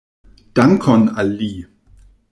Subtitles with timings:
[0.59, 1.51] Dankon al li!